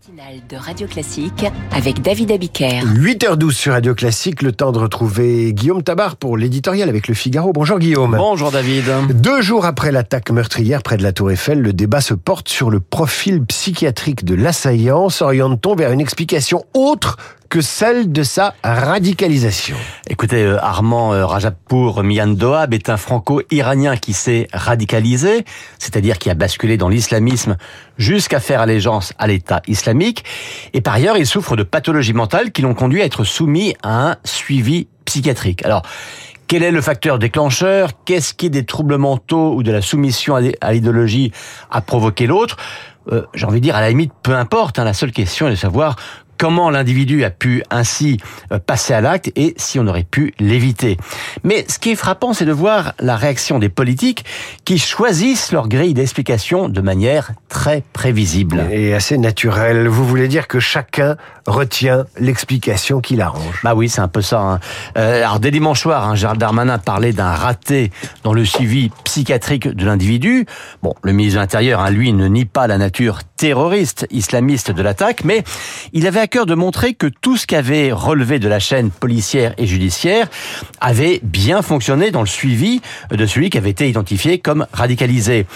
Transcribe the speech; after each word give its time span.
matinale 0.00 0.40
de 0.48 0.56
Radio 0.56 0.86
Classique 0.86 1.44
avec 1.72 2.00
David 2.00 2.32
Abiker. 2.32 2.84
8h12 2.84 3.50
sur 3.50 3.72
Radio 3.72 3.94
Classique, 3.94 4.40
le 4.40 4.52
temps 4.52 4.72
de 4.72 4.78
retrouver 4.78 5.52
Guillaume 5.52 5.82
Tabar 5.82 6.16
pour 6.16 6.38
l'éditorial 6.38 6.88
avec 6.88 7.06
le 7.06 7.12
Figaro. 7.12 7.52
Bonjour 7.52 7.78
Guillaume. 7.78 8.14
Bonjour 8.16 8.50
David. 8.50 8.84
Deux 9.20 9.42
jours 9.42 9.66
après 9.66 9.92
l'attaque 9.92 10.30
meurtrière 10.30 10.82
près 10.82 10.96
de 10.96 11.02
la 11.02 11.12
Tour 11.12 11.32
Eiffel, 11.32 11.60
le 11.60 11.74
débat 11.74 12.00
se 12.00 12.14
porte 12.14 12.48
sur 12.48 12.70
le 12.70 12.80
profil 12.80 13.44
psychiatrique 13.44 14.24
de 14.24 14.34
l'assaillant. 14.34 15.10
S'oriente-t-on 15.10 15.74
vers 15.74 15.92
une 15.92 16.00
explication 16.00 16.64
autre 16.72 17.18
que 17.50 17.60
celle 17.60 18.12
de 18.12 18.22
sa 18.22 18.54
radicalisation. 18.62 19.76
Écoutez, 20.08 20.44
euh, 20.44 20.64
Armand 20.64 21.12
euh, 21.12 21.26
Rajapour 21.26 22.02
est 22.04 22.88
un 22.88 22.96
franco-iranien 22.96 23.96
qui 23.96 24.12
s'est 24.12 24.46
radicalisé, 24.52 25.44
c'est-à-dire 25.78 26.18
qui 26.18 26.30
a 26.30 26.34
basculé 26.34 26.76
dans 26.76 26.88
l'islamisme 26.88 27.56
jusqu'à 27.98 28.38
faire 28.38 28.60
allégeance 28.60 29.12
à 29.18 29.26
l'État 29.26 29.62
islamique. 29.66 30.24
Et 30.74 30.80
par 30.80 30.94
ailleurs, 30.94 31.16
il 31.16 31.26
souffre 31.26 31.56
de 31.56 31.64
pathologies 31.64 32.12
mentales 32.12 32.52
qui 32.52 32.62
l'ont 32.62 32.74
conduit 32.74 33.02
à 33.02 33.04
être 33.04 33.24
soumis 33.24 33.74
à 33.82 34.10
un 34.10 34.16
suivi 34.24 34.86
psychiatrique. 35.04 35.64
Alors, 35.64 35.82
quel 36.46 36.62
est 36.62 36.70
le 36.70 36.80
facteur 36.80 37.18
déclencheur? 37.18 37.90
Qu'est-ce 38.04 38.32
qui, 38.32 38.48
des 38.48 38.64
troubles 38.64 38.96
mentaux 38.96 39.54
ou 39.54 39.64
de 39.64 39.72
la 39.72 39.82
soumission 39.82 40.36
à 40.36 40.72
l'idéologie, 40.72 41.32
a 41.70 41.80
provoqué 41.80 42.28
l'autre? 42.28 42.56
Euh, 43.10 43.22
J'ai 43.34 43.46
envie 43.46 43.60
de 43.60 43.64
dire, 43.64 43.76
à 43.76 43.80
la 43.80 43.88
limite, 43.88 44.12
peu 44.22 44.34
importe. 44.34 44.78
Hein, 44.78 44.84
la 44.84 44.94
seule 44.94 45.12
question 45.12 45.48
est 45.48 45.52
de 45.52 45.56
savoir 45.56 45.96
comment 46.40 46.70
l'individu 46.70 47.22
a 47.22 47.28
pu 47.28 47.62
ainsi 47.70 48.16
euh, 48.50 48.58
passer 48.58 48.94
à 48.94 49.02
l'acte 49.02 49.30
et 49.36 49.52
si 49.58 49.78
on 49.78 49.86
aurait 49.86 50.06
pu 50.10 50.32
l'éviter. 50.38 50.96
Mais 51.44 51.66
ce 51.68 51.78
qui 51.78 51.90
est 51.90 51.96
frappant, 51.96 52.32
c'est 52.32 52.46
de 52.46 52.52
voir 52.52 52.94
la 52.98 53.14
réaction 53.14 53.58
des 53.58 53.68
politiques 53.68 54.24
qui 54.64 54.78
choisissent 54.78 55.52
leur 55.52 55.68
grille 55.68 55.92
d'explication 55.92 56.70
de 56.70 56.80
manière 56.80 57.32
très 57.50 57.84
prévisible. 57.92 58.64
Et 58.70 58.94
assez 58.94 59.18
naturelle. 59.18 59.86
Vous 59.86 60.06
voulez 60.06 60.28
dire 60.28 60.48
que 60.48 60.60
chacun 60.60 61.16
retient 61.46 62.06
l'explication 62.18 63.02
qui 63.02 63.16
l'arrange. 63.16 63.60
Bah 63.62 63.74
oui, 63.74 63.90
c'est 63.90 64.00
un 64.00 64.08
peu 64.08 64.22
ça. 64.22 64.40
Hein. 64.40 64.60
Euh, 64.96 65.22
alors 65.22 65.40
dès 65.40 65.50
dimanche 65.50 65.80
soir, 65.80 66.08
hein, 66.08 66.14
Gérald 66.14 66.40
Darmanin 66.40 66.78
parlait 66.78 67.12
d'un 67.12 67.32
raté 67.32 67.90
dans 68.22 68.32
le 68.32 68.46
suivi 68.46 68.90
psychiatrique 69.04 69.68
de 69.68 69.84
l'individu. 69.84 70.46
Bon, 70.82 70.94
le 71.02 71.12
ministre 71.12 71.36
de 71.36 71.42
l'Intérieur, 71.42 71.80
hein, 71.80 71.90
lui, 71.90 72.14
ne 72.14 72.28
nie 72.28 72.46
pas 72.46 72.66
la 72.66 72.78
nature 72.78 72.99
terroriste 73.36 74.06
islamiste 74.10 74.70
de 74.70 74.82
l'attaque, 74.82 75.24
mais 75.24 75.42
il 75.92 76.06
avait 76.06 76.20
cœur 76.26 76.46
de 76.46 76.54
montrer 76.54 76.94
que 76.94 77.06
tout 77.06 77.36
ce 77.36 77.46
qu'avait 77.46 77.92
relevé 77.92 78.38
de 78.38 78.48
la 78.48 78.58
chaîne 78.58 78.90
policière 78.90 79.54
et 79.58 79.66
judiciaire 79.66 80.28
avait 80.80 81.20
bien 81.22 81.62
fonctionné 81.62 82.10
dans 82.10 82.20
le 82.20 82.26
suivi 82.26 82.80
de 83.10 83.26
celui 83.26 83.50
qui 83.50 83.58
avait 83.58 83.70
été 83.70 83.88
identifié 83.88 84.38
comme 84.38 84.66
radicalisé. 84.72 85.46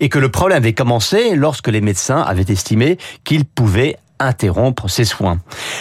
Et 0.00 0.08
que 0.08 0.18
le 0.18 0.28
problème 0.28 0.58
avait 0.58 0.72
commencé 0.72 1.34
lorsque 1.34 1.68
les 1.68 1.80
médecins 1.80 2.20
avaient 2.20 2.44
estimé 2.48 2.98
qu'il 3.24 3.44
pouvait 3.44 3.96
interrompre 4.20 4.88
ses 4.88 5.04
soins. 5.04 5.38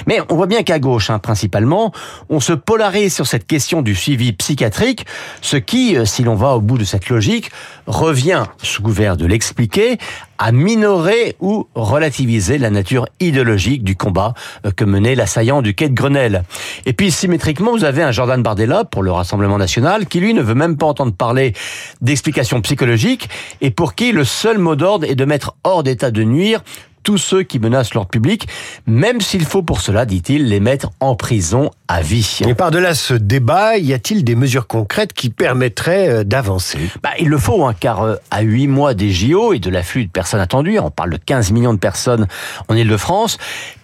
Mais 0.08 0.20
on 0.30 0.36
voit 0.36 0.48
bien 0.48 0.64
qu'à 0.64 0.80
gauche, 0.80 1.10
hein, 1.10 1.20
principalement, 1.20 1.92
on 2.30 2.40
se 2.40 2.54
polarise 2.54 3.14
sur 3.14 3.28
cette 3.28 3.46
question 3.46 3.82
du 3.82 3.96
suivi 3.96 4.34
psychiatrique, 4.34 5.06
ce 5.42 5.58
qui, 5.58 5.96
euh, 5.96 6.06
si 6.06 6.24
l'on 6.24 6.36
va 6.36 6.56
au 6.56 6.62
bout 6.62 6.78
de 6.78 6.84
cette 6.84 7.10
logique, 7.10 7.52
revient, 7.86 8.44
sous 8.62 8.82
couvert 8.82 9.18
de 9.18 9.26
l'expliquer, 9.26 9.98
à 10.40 10.52
minorer 10.52 11.36
ou 11.40 11.68
relativiser 11.76 12.58
la 12.58 12.70
nature 12.70 13.08
idéologique 13.20 13.84
du 13.84 13.96
combat 13.96 14.34
euh, 14.66 14.72
que 14.72 14.84
menait 14.84 15.16
l'assaillant 15.16 15.62
du 15.62 15.76
quai 15.76 15.90
de 15.90 15.94
Grenelle. 15.94 16.44
Et 16.86 16.94
puis, 16.94 17.12
symétriquement, 17.12 17.72
vous 17.72 17.84
avez 17.84 18.02
un 18.02 18.12
Jordan 18.12 18.42
Bardella 18.42 18.84
pour 18.84 19.04
le 19.04 19.12
Rassemblement 19.12 19.58
national 19.58 20.08
qui, 20.08 20.20
lui, 20.20 20.34
ne 20.34 20.42
veut 20.42 20.56
même 20.56 20.78
pas 20.78 20.88
entendre 20.88 21.14
parler 21.14 21.54
d'explications 22.02 22.62
psychologiques 22.62 23.30
et 23.62 23.72
pour 23.72 23.96
qui 23.96 24.12
le 24.12 24.26
seul 24.26 24.58
mot 24.58 24.76
d'ordre 24.76 25.06
est 25.06 25.16
de 25.16 25.26
mettre 25.26 25.56
hors 25.64 25.84
d'état 25.84 26.12
de 26.12 26.24
nuire 26.24 26.64
tous 27.04 27.18
ceux 27.18 27.44
qui 27.44 27.60
menacent 27.60 27.94
leur 27.94 28.08
public, 28.08 28.48
même 28.88 29.22
s'il 29.22 29.46
faut 29.46 29.62
pour 29.62 29.82
cela, 29.82 30.06
dit-il, 30.06 30.48
les 30.48 30.60
mettre 30.60 30.90
en 31.00 31.16
prison 31.16 31.72
à 31.88 32.02
vie. 32.02 32.40
Et 32.48 32.56
par-delà 32.56 32.96
ce 32.96 33.14
débat, 33.14 33.78
y 33.78 33.94
a-t-il 33.94 34.24
des 34.24 34.36
mesures 34.36 34.68
concrètes 34.68 35.14
qui 35.14 35.30
permettraient 35.30 36.10
euh, 36.10 36.24
d'avancer? 36.24 36.80
Bah, 37.02 37.12
Il 37.20 37.30
le 37.30 37.38
faut, 37.38 37.66
hein, 37.66 37.76
car 37.80 38.02
euh, 38.02 38.16
à 38.32 38.42
huit 38.42 38.68
mois 38.68 38.94
des 38.94 39.12
JO 39.12 39.54
et 39.54 39.60
de 39.60 39.70
l'afflux 39.70 40.06
de 40.06 40.12
personnes 40.12 40.40
attendues, 40.40 40.80
on 40.80 40.92
parle 40.92 41.12
de 41.12 41.18
15 41.18 41.52
millions 41.52 41.74
de 41.74 41.80
personnes 41.80 42.28
en 42.68 42.76
Ile-de-France, 42.76 43.38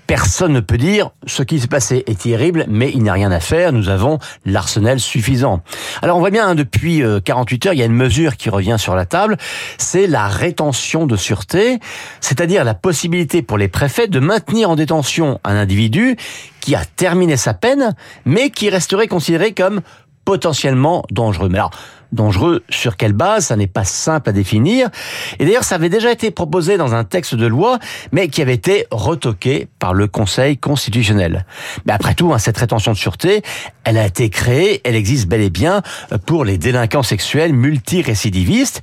Personne 0.09 0.53
ne 0.53 0.59
peut 0.59 0.79
dire 0.79 1.11
ce 1.27 1.43
qui 1.43 1.59
s'est 1.59 1.67
passé 1.67 2.03
est 2.07 2.21
terrible, 2.21 2.65
mais 2.67 2.89
il 2.91 3.03
n'y 3.03 3.09
a 3.09 3.13
rien 3.13 3.31
à 3.31 3.39
faire. 3.39 3.71
Nous 3.71 3.89
avons 3.89 4.17
l'arsenal 4.43 4.99
suffisant. 4.99 5.61
Alors 6.01 6.17
on 6.17 6.19
voit 6.19 6.31
bien, 6.31 6.47
hein, 6.47 6.55
depuis 6.55 7.03
48 7.23 7.65
euh, 7.65 7.69
heures, 7.69 7.73
il 7.75 7.79
y 7.79 7.83
a 7.83 7.85
une 7.85 7.93
mesure 7.93 8.35
qui 8.35 8.49
revient 8.49 8.77
sur 8.79 8.95
la 8.95 9.05
table. 9.05 9.37
C'est 9.77 10.07
la 10.07 10.27
rétention 10.27 11.05
de 11.05 11.15
sûreté, 11.15 11.77
c'est-à-dire 12.21 12.63
la 12.63 12.73
possibilité 12.73 13.43
pour 13.43 13.59
les 13.59 13.67
préfets 13.67 14.07
de 14.07 14.19
maintenir 14.19 14.71
en 14.71 14.75
détention 14.75 15.39
un 15.43 15.55
individu 15.55 16.17
qui 16.59 16.73
a 16.73 16.83
terminé 16.85 17.37
sa 17.37 17.53
peine, 17.53 17.93
mais 18.25 18.49
qui 18.49 18.71
resterait 18.71 19.07
considéré 19.07 19.53
comme 19.53 19.81
potentiellement 20.25 21.03
dangereux. 21.11 21.49
Dangereux 22.11 22.63
sur 22.69 22.97
quelle 22.97 23.13
base 23.13 23.47
Ça 23.47 23.55
n'est 23.55 23.67
pas 23.67 23.83
simple 23.83 24.29
à 24.29 24.33
définir. 24.33 24.89
Et 25.39 25.45
d'ailleurs, 25.45 25.63
ça 25.63 25.75
avait 25.75 25.89
déjà 25.89 26.11
été 26.11 26.31
proposé 26.31 26.77
dans 26.77 26.95
un 26.95 27.03
texte 27.03 27.35
de 27.35 27.45
loi, 27.45 27.79
mais 28.11 28.27
qui 28.27 28.41
avait 28.41 28.53
été 28.53 28.85
retoqué 28.91 29.67
par 29.79 29.93
le 29.93 30.07
Conseil 30.07 30.57
constitutionnel. 30.57 31.45
Mais 31.85 31.93
après 31.93 32.15
tout, 32.15 32.33
hein, 32.33 32.37
cette 32.37 32.57
rétention 32.57 32.91
de 32.91 32.97
sûreté, 32.97 33.41
elle 33.83 33.97
a 33.97 34.05
été 34.05 34.29
créée, 34.29 34.81
elle 34.83 34.95
existe 34.95 35.27
bel 35.27 35.41
et 35.41 35.49
bien 35.49 35.81
pour 36.25 36.45
les 36.45 36.57
délinquants 36.57 37.03
sexuels 37.03 37.53
multirécidivistes. 37.53 38.81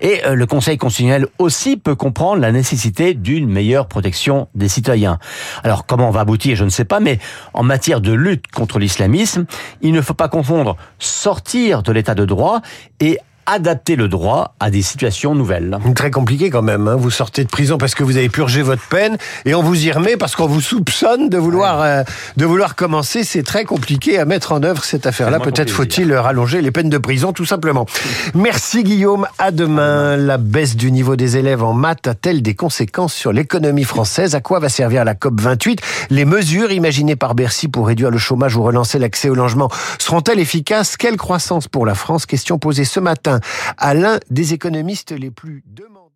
Et 0.00 0.24
euh, 0.24 0.34
le 0.34 0.46
Conseil 0.46 0.78
constitutionnel 0.78 1.26
aussi 1.38 1.76
peut 1.76 1.94
comprendre 1.94 2.40
la 2.40 2.52
nécessité 2.52 3.14
d'une 3.14 3.48
meilleure 3.48 3.86
protection 3.86 4.48
des 4.54 4.68
citoyens. 4.68 5.18
Alors, 5.64 5.86
comment 5.86 6.08
on 6.08 6.12
va 6.12 6.20
aboutir, 6.20 6.56
je 6.56 6.64
ne 6.64 6.70
sais 6.70 6.84
pas, 6.84 7.00
mais 7.00 7.18
en 7.54 7.62
matière 7.62 8.00
de 8.00 8.12
lutte 8.12 8.46
contre 8.48 8.78
l'islamisme, 8.78 9.46
il 9.82 9.92
ne 9.92 10.00
faut 10.00 10.14
pas 10.14 10.28
confondre 10.28 10.76
sortir 10.98 11.82
de 11.82 11.92
l'état 11.92 12.14
de 12.14 12.24
droit 12.24 12.60
et 13.00 13.18
adapter 13.48 13.96
le 13.96 14.08
droit 14.08 14.54
à 14.60 14.70
des 14.70 14.82
situations 14.82 15.34
nouvelles. 15.34 15.78
Très 15.94 16.10
compliqué 16.10 16.50
quand 16.50 16.62
même. 16.62 16.86
Hein. 16.86 16.96
Vous 16.96 17.10
sortez 17.10 17.44
de 17.44 17.48
prison 17.48 17.78
parce 17.78 17.94
que 17.94 18.04
vous 18.04 18.18
avez 18.18 18.28
purgé 18.28 18.60
votre 18.60 18.86
peine 18.88 19.16
et 19.46 19.54
on 19.54 19.62
vous 19.62 19.86
y 19.86 19.90
remet 19.90 20.18
parce 20.18 20.36
qu'on 20.36 20.46
vous 20.46 20.60
soupçonne 20.60 21.30
de 21.30 21.38
vouloir 21.38 21.80
euh, 21.80 22.02
de 22.36 22.44
vouloir 22.44 22.76
commencer. 22.76 23.24
C'est 23.24 23.42
très 23.42 23.64
compliqué 23.64 24.18
à 24.18 24.26
mettre 24.26 24.52
en 24.52 24.62
œuvre 24.62 24.84
cette 24.84 25.06
affaire-là. 25.06 25.40
Peut-être 25.40 25.70
faut-il 25.70 26.12
rallonger 26.14 26.60
les 26.60 26.70
peines 26.70 26.90
de 26.90 26.98
prison 26.98 27.32
tout 27.32 27.46
simplement. 27.46 27.86
Merci 28.34 28.84
Guillaume. 28.84 29.26
À 29.38 29.50
demain. 29.50 30.16
La 30.16 30.36
baisse 30.36 30.76
du 30.76 30.92
niveau 30.92 31.16
des 31.16 31.38
élèves 31.38 31.64
en 31.64 31.72
maths 31.72 32.06
a-t-elle 32.06 32.42
des 32.42 32.54
conséquences 32.54 33.14
sur 33.14 33.32
l'économie 33.32 33.84
française? 33.84 34.34
À 34.34 34.40
quoi 34.40 34.58
va 34.58 34.68
servir 34.68 35.04
la 35.04 35.14
COP 35.14 35.40
28 35.40 35.80
Les 36.10 36.26
mesures 36.26 36.70
imaginées 36.70 37.16
par 37.16 37.34
Bercy 37.34 37.68
pour 37.68 37.86
réduire 37.86 38.10
le 38.10 38.18
chômage 38.18 38.56
ou 38.56 38.62
relancer 38.62 38.98
l'accès 38.98 39.30
au 39.30 39.34
logement 39.34 39.70
seront-elles 39.98 40.38
efficaces? 40.38 40.98
Quelle 40.98 41.16
croissance 41.16 41.66
pour 41.66 41.86
la 41.86 41.94
France? 41.94 42.26
Question 42.26 42.58
posée 42.58 42.84
ce 42.84 43.00
matin 43.00 43.37
à 43.76 43.94
l'un 43.94 44.18
des 44.30 44.54
économistes 44.54 45.12
les 45.12 45.30
plus 45.30 45.62
demandés. 45.66 46.07